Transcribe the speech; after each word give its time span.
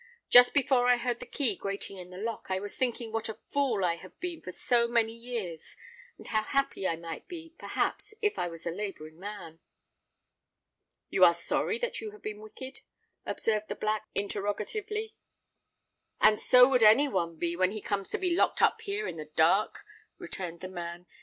"Just 0.31 0.55
before 0.55 0.87
I 0.87 0.97
heard 0.97 1.19
the 1.19 1.27
key 1.27 1.55
grating 1.55 1.95
in 1.97 2.09
the 2.09 2.17
lock, 2.17 2.47
I 2.49 2.59
was 2.59 2.73
a 2.73 2.77
thinking 2.79 3.11
what 3.11 3.29
a 3.29 3.35
fool 3.49 3.85
I 3.85 3.97
have 3.97 4.19
been 4.19 4.41
for 4.41 4.51
so 4.51 4.87
many 4.87 5.13
years, 5.13 5.77
and 6.17 6.27
how 6.27 6.41
happy 6.41 6.87
I 6.87 6.95
might 6.95 7.27
be, 7.27 7.53
perhaps, 7.59 8.15
if 8.19 8.39
I 8.39 8.47
was 8.47 8.65
a 8.65 8.71
labouring 8.71 9.19
man." 9.19 9.59
"You 11.11 11.23
are 11.23 11.35
sorry 11.35 11.77
that 11.77 12.01
you 12.01 12.09
have 12.13 12.23
been 12.23 12.41
wicked?" 12.41 12.79
observed 13.27 13.67
the 13.67 13.75
Black, 13.75 14.07
interrogatively. 14.15 15.13
"And 16.19 16.39
so 16.41 16.67
would 16.69 16.81
any 16.81 17.07
one 17.07 17.35
be 17.37 17.55
when 17.55 17.69
he 17.69 17.79
comes 17.79 18.09
to 18.09 18.17
be 18.17 18.35
locked 18.35 18.59
up 18.63 18.81
here 18.81 19.07
in 19.07 19.17
the 19.17 19.25
dark," 19.25 19.85
returned 20.17 20.61
the 20.61 20.67
man. 20.67 21.05